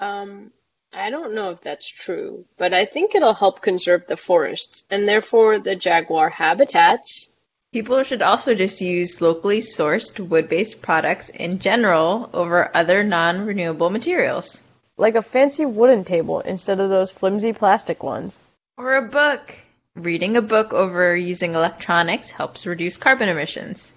Um, 0.00 0.50
I 0.92 1.10
don't 1.10 1.32
know 1.32 1.50
if 1.50 1.60
that's 1.60 1.88
true, 1.88 2.44
but 2.58 2.74
I 2.74 2.86
think 2.86 3.14
it'll 3.14 3.32
help 3.32 3.62
conserve 3.62 4.02
the 4.08 4.16
forests 4.16 4.82
and 4.90 5.06
therefore 5.06 5.60
the 5.60 5.76
jaguar 5.76 6.28
habitats. 6.28 7.30
People 7.72 8.02
should 8.02 8.20
also 8.20 8.52
just 8.52 8.80
use 8.80 9.20
locally 9.20 9.58
sourced 9.58 10.18
wood 10.18 10.48
based 10.48 10.82
products 10.82 11.28
in 11.28 11.60
general 11.60 12.30
over 12.32 12.76
other 12.76 13.04
non 13.04 13.46
renewable 13.46 13.90
materials. 13.90 14.64
Like 14.96 15.14
a 15.14 15.22
fancy 15.22 15.66
wooden 15.66 16.02
table 16.02 16.40
instead 16.40 16.80
of 16.80 16.90
those 16.90 17.12
flimsy 17.12 17.52
plastic 17.52 18.02
ones. 18.02 18.36
Or 18.76 18.96
a 18.96 19.02
book. 19.02 19.54
Reading 19.94 20.36
a 20.36 20.42
book 20.42 20.72
over 20.72 21.14
using 21.14 21.54
electronics 21.54 22.32
helps 22.32 22.66
reduce 22.66 22.96
carbon 22.96 23.28
emissions. 23.28 23.94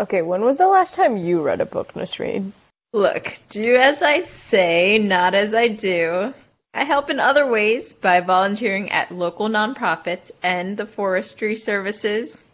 Okay, 0.00 0.22
when 0.22 0.46
was 0.46 0.56
the 0.56 0.66
last 0.66 0.94
time 0.94 1.18
you 1.18 1.42
read 1.42 1.60
a 1.60 1.66
book, 1.66 1.92
Nasreen? 1.92 2.52
Look, 2.94 3.38
do 3.50 3.76
as 3.76 4.00
I 4.02 4.20
say, 4.20 4.96
not 4.98 5.34
as 5.34 5.52
I 5.52 5.68
do. 5.68 6.32
I 6.72 6.84
help 6.84 7.10
in 7.10 7.20
other 7.20 7.46
ways 7.46 7.92
by 7.92 8.20
volunteering 8.20 8.90
at 8.92 9.12
local 9.12 9.50
nonprofits 9.50 10.30
and 10.42 10.74
the 10.74 10.86
forestry 10.86 11.54
services. 11.54 12.46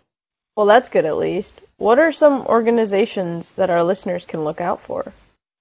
Well, 0.57 0.67
that's 0.67 0.89
good 0.89 1.05
at 1.05 1.19
least. 1.19 1.61
What 1.77 2.01
are 2.01 2.11
some 2.11 2.45
organizations 2.47 3.53
that 3.53 3.71
our 3.71 3.85
listeners 3.85 4.25
can 4.25 4.43
look 4.43 4.61
out 4.61 4.81
for? 4.81 5.13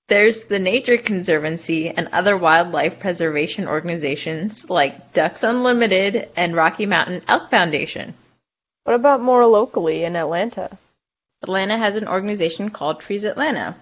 There's 0.08 0.46
the 0.46 0.58
Nature 0.58 0.98
Conservancy 0.98 1.90
and 1.90 2.10
other 2.12 2.36
wildlife 2.36 2.98
preservation 2.98 3.68
organizations 3.68 4.72
like 4.72 5.14
Ducks 5.14 5.44
Unlimited 5.44 6.30
and 6.36 6.56
Rocky 6.56 6.88
Mountain 6.88 7.22
Elk 7.28 7.52
Foundation. 7.52 8.16
What 8.86 8.96
about 8.96 9.22
more 9.22 9.46
locally 9.46 10.04
in 10.04 10.16
Atlanta? 10.16 10.80
Atlanta 11.46 11.78
has 11.78 11.96
an 11.96 12.08
organization 12.08 12.72
called 12.72 13.02
Trees 13.02 13.24
Atlanta. 13.24 13.76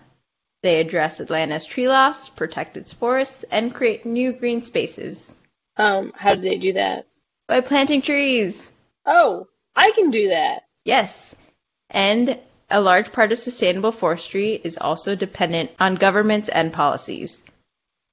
They 0.64 0.82
address 0.82 1.22
Atlanta's 1.22 1.66
tree 1.66 1.88
loss, 1.88 2.28
protect 2.28 2.76
its 2.76 2.92
forests, 2.92 3.46
and 3.50 3.74
create 3.74 4.06
new 4.06 4.34
green 4.34 4.62
spaces. 4.62 5.34
Um, 5.78 6.12
how 6.14 6.36
do 6.36 6.42
they 6.42 6.58
do 6.58 6.74
that? 6.74 7.08
By 7.48 7.62
planting 7.62 8.02
trees. 8.02 8.70
Oh, 9.06 9.48
I 9.74 9.92
can 9.92 10.12
do 10.12 10.28
that. 10.28 10.64
Yes. 10.84 11.34
And 11.90 12.38
a 12.70 12.82
large 12.82 13.14
part 13.14 13.32
of 13.32 13.40
sustainable 13.40 13.94
forestry 13.94 14.60
is 14.62 14.78
also 14.78 15.16
dependent 15.16 15.72
on 15.80 15.96
governments 15.96 16.50
and 16.50 16.74
policies. 16.74 17.46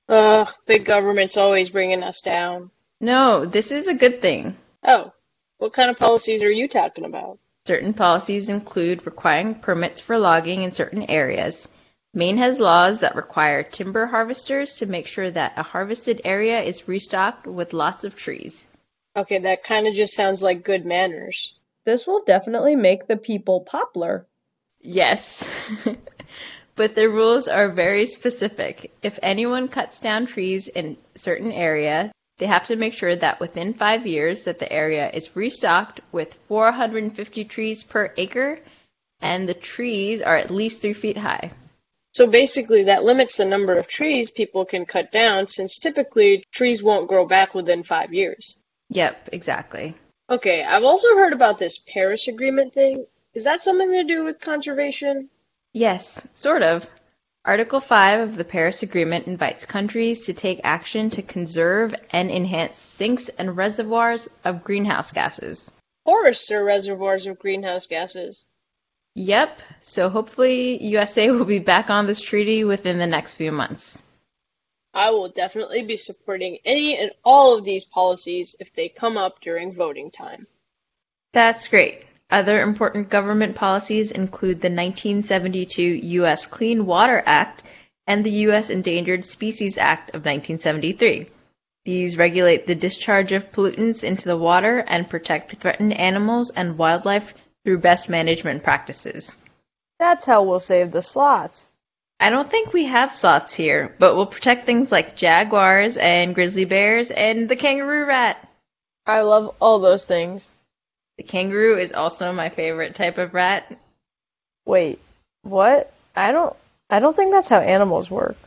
Ugh, 0.08 0.48
big 0.64 0.84
government's 0.84 1.36
always 1.36 1.70
bringing 1.70 2.04
us 2.04 2.20
down. 2.20 2.70
No, 3.00 3.46
this 3.46 3.72
is 3.72 3.88
a 3.88 3.94
good 3.94 4.22
thing. 4.22 4.56
Oh, 4.84 5.12
what 5.58 5.72
kind 5.72 5.90
of 5.90 5.98
policies 5.98 6.44
are 6.44 6.50
you 6.52 6.68
talking 6.68 7.04
about? 7.04 7.40
Certain 7.66 7.92
policies 7.92 8.48
include 8.48 9.04
requiring 9.06 9.54
permits 9.54 10.00
for 10.00 10.18
logging 10.18 10.62
in 10.62 10.72
certain 10.72 11.02
areas. 11.10 11.68
Maine 12.14 12.38
has 12.38 12.58
laws 12.58 13.00
that 13.00 13.14
require 13.14 13.62
timber 13.62 14.06
harvesters 14.06 14.76
to 14.76 14.86
make 14.86 15.06
sure 15.06 15.30
that 15.30 15.58
a 15.58 15.62
harvested 15.62 16.22
area 16.24 16.60
is 16.62 16.88
restocked 16.88 17.46
with 17.46 17.72
lots 17.72 18.02
of 18.02 18.16
trees. 18.16 18.66
Okay, 19.14 19.38
that 19.38 19.62
kind 19.62 19.86
of 19.86 19.94
just 19.94 20.14
sounds 20.14 20.42
like 20.42 20.64
good 20.64 20.84
manners. 20.86 21.54
This 21.84 22.06
will 22.06 22.22
definitely 22.24 22.76
make 22.76 23.06
the 23.06 23.16
people 23.16 23.60
poplar. 23.60 24.26
Yes. 24.80 25.48
but 26.74 26.94
the 26.94 27.08
rules 27.08 27.46
are 27.46 27.68
very 27.68 28.06
specific. 28.06 28.92
If 29.02 29.18
anyone 29.22 29.68
cuts 29.68 30.00
down 30.00 30.26
trees 30.26 30.66
in 30.68 30.96
a 31.14 31.18
certain 31.18 31.52
area, 31.52 32.10
they 32.40 32.46
have 32.46 32.66
to 32.66 32.76
make 32.76 32.94
sure 32.94 33.14
that 33.14 33.38
within 33.38 33.74
five 33.74 34.06
years 34.06 34.44
that 34.46 34.58
the 34.58 34.72
area 34.72 35.10
is 35.10 35.36
restocked 35.36 36.00
with 36.10 36.38
450 36.48 37.44
trees 37.44 37.84
per 37.84 38.14
acre 38.16 38.58
and 39.20 39.46
the 39.46 39.54
trees 39.54 40.22
are 40.22 40.36
at 40.36 40.50
least 40.50 40.80
three 40.80 40.94
feet 40.94 41.18
high. 41.18 41.52
So 42.12 42.26
basically, 42.26 42.84
that 42.84 43.04
limits 43.04 43.36
the 43.36 43.44
number 43.44 43.74
of 43.74 43.86
trees 43.86 44.30
people 44.30 44.64
can 44.64 44.86
cut 44.86 45.12
down 45.12 45.48
since 45.48 45.78
typically 45.78 46.42
trees 46.50 46.82
won't 46.82 47.08
grow 47.08 47.26
back 47.26 47.54
within 47.54 47.84
five 47.84 48.14
years. 48.14 48.58
Yep, 48.88 49.28
exactly. 49.32 49.94
Okay, 50.30 50.64
I've 50.64 50.82
also 50.82 51.08
heard 51.16 51.34
about 51.34 51.58
this 51.58 51.78
Paris 51.78 52.26
Agreement 52.26 52.72
thing. 52.72 53.04
Is 53.34 53.44
that 53.44 53.62
something 53.62 53.90
to 53.92 54.04
do 54.04 54.24
with 54.24 54.40
conservation? 54.40 55.28
Yes, 55.74 56.26
sort 56.32 56.62
of. 56.62 56.88
Article 57.44 57.80
5 57.80 58.20
of 58.20 58.36
the 58.36 58.44
Paris 58.44 58.82
Agreement 58.82 59.26
invites 59.26 59.64
countries 59.64 60.26
to 60.26 60.34
take 60.34 60.60
action 60.62 61.08
to 61.10 61.22
conserve 61.22 61.94
and 62.10 62.30
enhance 62.30 62.78
sinks 62.78 63.30
and 63.30 63.56
reservoirs 63.56 64.28
of 64.44 64.62
greenhouse 64.62 65.12
gases. 65.12 65.72
Forests 66.04 66.50
are 66.50 66.62
reservoirs 66.62 67.26
of 67.26 67.38
greenhouse 67.38 67.86
gases. 67.86 68.44
Yep, 69.14 69.58
so 69.80 70.10
hopefully 70.10 70.82
USA 70.84 71.30
will 71.30 71.46
be 71.46 71.58
back 71.60 71.88
on 71.88 72.06
this 72.06 72.20
treaty 72.20 72.64
within 72.64 72.98
the 72.98 73.06
next 73.06 73.36
few 73.36 73.52
months. 73.52 74.02
I 74.92 75.10
will 75.10 75.30
definitely 75.30 75.82
be 75.82 75.96
supporting 75.96 76.58
any 76.66 76.98
and 76.98 77.10
all 77.24 77.56
of 77.56 77.64
these 77.64 77.84
policies 77.86 78.54
if 78.60 78.74
they 78.74 78.90
come 78.90 79.16
up 79.16 79.40
during 79.40 79.72
voting 79.72 80.10
time. 80.10 80.46
That's 81.32 81.68
great. 81.68 82.04
Other 82.30 82.60
important 82.60 83.08
government 83.08 83.56
policies 83.56 84.12
include 84.12 84.60
the 84.60 84.70
1972 84.70 85.82
U.S. 85.82 86.46
Clean 86.46 86.86
Water 86.86 87.22
Act 87.26 87.64
and 88.06 88.24
the 88.24 88.30
U.S. 88.46 88.70
Endangered 88.70 89.24
Species 89.24 89.76
Act 89.78 90.10
of 90.10 90.24
1973. 90.24 91.28
These 91.84 92.18
regulate 92.18 92.66
the 92.66 92.74
discharge 92.74 93.32
of 93.32 93.50
pollutants 93.50 94.04
into 94.04 94.26
the 94.26 94.36
water 94.36 94.78
and 94.78 95.10
protect 95.10 95.56
threatened 95.56 95.94
animals 95.94 96.50
and 96.50 96.78
wildlife 96.78 97.34
through 97.64 97.78
best 97.78 98.08
management 98.08 98.62
practices. 98.62 99.38
That's 99.98 100.26
how 100.26 100.42
we'll 100.44 100.60
save 100.60 100.92
the 100.92 101.02
sloths. 101.02 101.70
I 102.20 102.30
don't 102.30 102.48
think 102.48 102.72
we 102.72 102.84
have 102.84 103.16
sloths 103.16 103.54
here, 103.54 103.96
but 103.98 104.14
we'll 104.14 104.26
protect 104.26 104.66
things 104.66 104.92
like 104.92 105.16
jaguars 105.16 105.96
and 105.96 106.34
grizzly 106.34 106.66
bears 106.66 107.10
and 107.10 107.48
the 107.48 107.56
kangaroo 107.56 108.06
rat. 108.06 108.46
I 109.06 109.20
love 109.22 109.56
all 109.58 109.78
those 109.78 110.04
things. 110.04 110.52
The 111.20 111.26
kangaroo 111.26 111.76
is 111.76 111.92
also 111.92 112.32
my 112.32 112.48
favorite 112.48 112.94
type 112.94 113.18
of 113.18 113.34
rat. 113.34 113.70
Wait, 114.64 114.98
what? 115.42 115.92
I 116.16 116.32
don't 116.32 116.56
I 116.88 116.98
don't 116.98 117.14
think 117.14 117.30
that's 117.30 117.50
how 117.50 117.58
animals 117.60 118.10
work. 118.10 118.38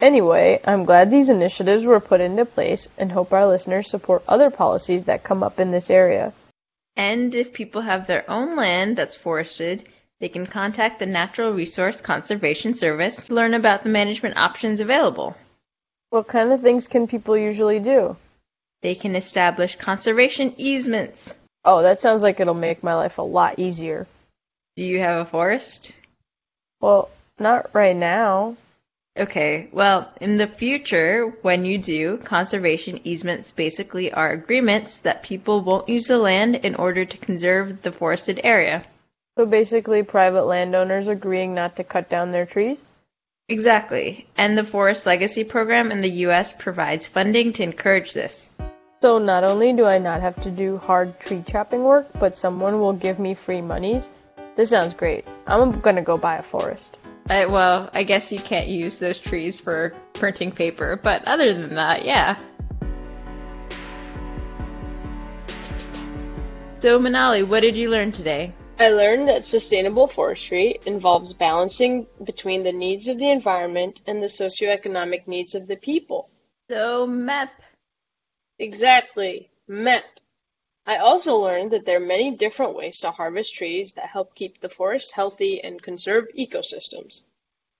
Anyway, 0.00 0.60
I'm 0.64 0.84
glad 0.84 1.12
these 1.12 1.28
initiatives 1.28 1.84
were 1.84 2.00
put 2.00 2.20
into 2.20 2.44
place 2.44 2.88
and 2.98 3.12
hope 3.12 3.32
our 3.32 3.46
listeners 3.46 3.88
support 3.88 4.24
other 4.26 4.50
policies 4.50 5.04
that 5.04 5.22
come 5.22 5.44
up 5.44 5.60
in 5.60 5.70
this 5.70 5.88
area. 5.88 6.32
And 6.96 7.32
if 7.36 7.52
people 7.52 7.82
have 7.82 8.08
their 8.08 8.28
own 8.28 8.56
land 8.56 8.96
that's 8.96 9.14
forested, 9.14 9.88
they 10.18 10.28
can 10.28 10.48
contact 10.48 10.98
the 10.98 11.06
Natural 11.06 11.52
Resource 11.52 12.00
Conservation 12.00 12.74
Service 12.74 13.26
to 13.26 13.34
learn 13.34 13.54
about 13.54 13.84
the 13.84 13.90
management 13.90 14.36
options 14.36 14.80
available. 14.80 15.36
What 16.10 16.26
kind 16.26 16.50
of 16.50 16.60
things 16.60 16.88
can 16.88 17.06
people 17.06 17.38
usually 17.38 17.78
do? 17.78 18.16
They 18.82 18.96
can 18.96 19.14
establish 19.14 19.76
conservation 19.76 20.52
easements. 20.56 21.38
Oh, 21.68 21.82
that 21.82 21.98
sounds 21.98 22.22
like 22.22 22.38
it'll 22.38 22.54
make 22.54 22.84
my 22.84 22.94
life 22.94 23.18
a 23.18 23.22
lot 23.22 23.58
easier. 23.58 24.06
Do 24.76 24.84
you 24.84 25.00
have 25.00 25.18
a 25.18 25.24
forest? 25.28 25.98
Well, 26.80 27.10
not 27.40 27.74
right 27.74 27.96
now. 27.96 28.56
Okay, 29.18 29.68
well, 29.72 30.12
in 30.20 30.36
the 30.36 30.46
future, 30.46 31.26
when 31.42 31.64
you 31.64 31.78
do, 31.78 32.18
conservation 32.18 33.00
easements 33.02 33.50
basically 33.50 34.12
are 34.12 34.30
agreements 34.30 34.98
that 34.98 35.24
people 35.24 35.60
won't 35.60 35.88
use 35.88 36.06
the 36.06 36.18
land 36.18 36.54
in 36.54 36.76
order 36.76 37.04
to 37.04 37.18
conserve 37.18 37.82
the 37.82 37.90
forested 37.90 38.40
area. 38.44 38.84
So 39.36 39.44
basically, 39.44 40.04
private 40.04 40.46
landowners 40.46 41.08
agreeing 41.08 41.52
not 41.54 41.76
to 41.76 41.84
cut 41.84 42.08
down 42.08 42.30
their 42.30 42.46
trees? 42.46 42.80
Exactly. 43.48 44.28
And 44.36 44.56
the 44.56 44.64
Forest 44.64 45.04
Legacy 45.04 45.42
Program 45.42 45.90
in 45.90 46.00
the 46.00 46.26
US 46.26 46.52
provides 46.52 47.08
funding 47.08 47.54
to 47.54 47.62
encourage 47.64 48.12
this. 48.12 48.50
So 49.02 49.18
not 49.18 49.44
only 49.44 49.72
do 49.74 49.84
I 49.84 49.98
not 49.98 50.22
have 50.22 50.40
to 50.42 50.50
do 50.50 50.78
hard 50.78 51.20
tree 51.20 51.42
chopping 51.46 51.84
work, 51.84 52.08
but 52.18 52.34
someone 52.34 52.80
will 52.80 52.94
give 52.94 53.18
me 53.18 53.34
free 53.34 53.60
monies. 53.60 54.08
This 54.54 54.70
sounds 54.70 54.94
great. 54.94 55.26
I'm 55.46 55.80
gonna 55.80 56.02
go 56.02 56.16
buy 56.16 56.36
a 56.36 56.42
forest. 56.42 56.98
I, 57.28 57.44
well, 57.46 57.90
I 57.92 58.04
guess 58.04 58.32
you 58.32 58.38
can't 58.38 58.68
use 58.68 58.98
those 58.98 59.18
trees 59.18 59.60
for 59.60 59.92
printing 60.14 60.50
paper, 60.50 60.98
but 61.02 61.24
other 61.26 61.52
than 61.52 61.74
that, 61.74 62.04
yeah. 62.04 62.36
So, 66.78 66.98
Manali, 66.98 67.46
what 67.46 67.60
did 67.60 67.76
you 67.76 67.90
learn 67.90 68.12
today? 68.12 68.52
I 68.78 68.88
learned 68.88 69.28
that 69.28 69.44
sustainable 69.44 70.06
forestry 70.06 70.78
involves 70.86 71.32
balancing 71.34 72.06
between 72.24 72.62
the 72.62 72.72
needs 72.72 73.08
of 73.08 73.18
the 73.18 73.30
environment 73.30 74.00
and 74.06 74.22
the 74.22 74.26
socioeconomic 74.26 75.26
needs 75.26 75.54
of 75.54 75.66
the 75.66 75.76
people. 75.76 76.28
So, 76.70 77.06
MEP. 77.06 77.48
Exactly, 78.58 79.50
MEP. 79.68 80.04
I 80.86 80.98
also 80.98 81.34
learned 81.36 81.72
that 81.72 81.84
there 81.84 81.96
are 81.96 82.14
many 82.14 82.36
different 82.36 82.74
ways 82.74 83.00
to 83.00 83.10
harvest 83.10 83.54
trees 83.54 83.92
that 83.92 84.06
help 84.06 84.34
keep 84.34 84.60
the 84.60 84.68
forest 84.68 85.12
healthy 85.12 85.62
and 85.62 85.82
conserve 85.82 86.28
ecosystems. 86.38 87.24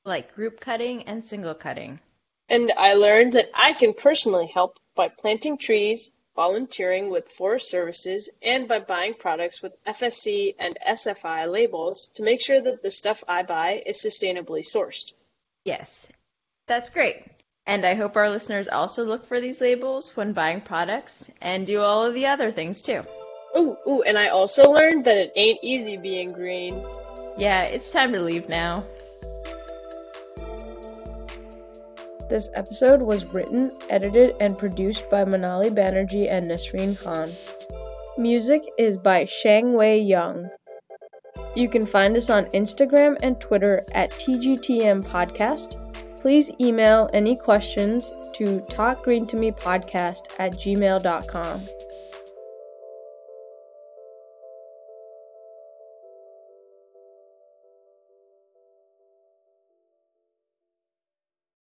Like 0.05 0.35
group 0.35 0.61
cutting 0.61 1.05
and 1.05 1.25
single 1.25 1.55
cutting. 1.55 2.01
And 2.49 2.73
I 2.77 2.95
learned 2.95 3.33
that 3.35 3.49
I 3.55 3.73
can 3.73 3.95
personally 3.95 4.47
help 4.47 4.79
by 4.95 5.09
planting 5.09 5.57
trees, 5.57 6.13
volunteering 6.35 7.11
with 7.11 7.31
forest 7.31 7.71
services, 7.71 8.29
and 8.43 8.69
by 8.69 8.81
buying 8.81 9.15
products 9.15 9.63
with 9.63 9.73
FSC 9.85 10.55
and 10.59 10.79
SFI 10.87 11.51
labels 11.51 12.11
to 12.15 12.23
make 12.23 12.41
sure 12.41 12.61
that 12.61 12.83
the 12.83 12.91
stuff 12.91 13.25
I 13.27 13.43
buy 13.43 13.83
is 13.87 13.99
sustainably 13.99 14.65
sourced. 14.65 15.13
Yes, 15.65 16.07
that's 16.67 16.91
great. 16.91 17.25
And 17.67 17.85
I 17.85 17.95
hope 17.95 18.17
our 18.17 18.31
listeners 18.31 18.69
also 18.69 19.05
look 19.05 19.27
for 19.27 19.41
these 19.41 19.61
labels 19.61 20.17
when 20.17 20.33
buying 20.33 20.61
products 20.61 21.31
and 21.41 21.67
do 21.67 21.81
all 21.81 22.07
of 22.07 22.15
the 22.15 22.27
other 22.27 22.53
things 22.53 22.81
too. 22.81 23.03
Ooh, 23.57 23.77
ooh, 23.89 24.03
and 24.03 24.17
I 24.17 24.29
also 24.29 24.71
learned 24.71 25.05
that 25.07 25.17
it 25.17 25.33
ain't 25.35 25.59
easy 25.63 25.97
being 25.97 26.33
green. 26.33 26.81
Yeah, 27.39 27.63
it's 27.63 27.91
time 27.91 28.13
to 28.13 28.21
leave 28.21 28.49
now. 28.49 28.85
This 32.29 32.51
episode 32.55 33.03
was 33.03 33.25
written, 33.25 33.71
edited, 33.89 34.35
and 34.41 34.59
produced 34.59 35.09
by 35.11 35.25
Manali 35.25 35.71
Banerjee 35.71 36.31
and 36.31 36.51
Nasreen 36.51 37.03
Khan. 37.03 37.31
Music 38.19 38.63
is 38.79 38.99
by 38.99 39.25
Shang 39.25 39.75
Wei 39.75 40.01
Young. 40.01 40.49
You 41.55 41.69
can 41.69 41.85
find 41.85 42.17
us 42.17 42.29
on 42.29 42.47
Instagram 42.47 43.17
and 43.23 43.41
Twitter 43.41 43.81
at 43.95 44.11
TGTM 44.11 45.07
Podcast. 45.07 45.86
Please 46.27 46.51
email 46.61 47.09
any 47.15 47.37
questions 47.37 48.11
to 48.35 48.59
talkgreentomepodcast 48.59 50.23
at 50.41 50.55
gmail.com. 50.55 51.86